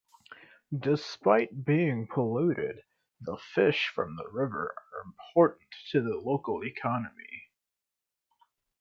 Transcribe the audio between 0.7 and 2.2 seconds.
Despite being